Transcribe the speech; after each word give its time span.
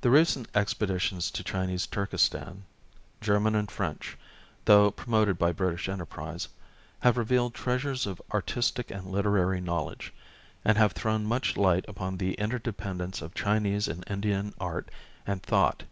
The 0.00 0.08
recent 0.08 0.48
expeditions 0.54 1.30
to 1.32 1.44
Chinese 1.44 1.86
Turkestan 1.86 2.64
â€" 3.20 3.20
German 3.20 3.54
and 3.54 3.70
French, 3.70 4.16
though 4.64 4.90
promoted 4.90 5.36
by 5.36 5.52
British 5.52 5.86
enterprise 5.86 6.46
â€" 6.46 6.48
have 7.00 7.18
revealed 7.18 7.52
treasures 7.52 8.06
of 8.06 8.22
artistic 8.32 8.90
and 8.90 9.06
literary 9.08 9.60
knowledge, 9.60 10.14
and 10.64 10.78
have 10.78 10.92
thrown 10.92 11.26
much 11.26 11.58
light 11.58 11.84
upon 11.86 12.16
the 12.16 12.32
interdependence 12.36 13.20
of 13.20 13.34
Chinese 13.34 13.86
and 13.86 14.02
Indian 14.08 14.54
art 14.58 14.88
and 15.26 15.42
thought. 15.42 15.82